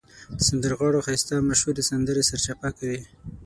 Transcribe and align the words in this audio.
د 0.37 0.39
سندرغاړو 0.47 1.03
ښایسته 1.05 1.33
مشهورې 1.49 1.83
سندرې 1.89 2.27
سرچپه 2.29 2.69
کوي. 2.77 3.01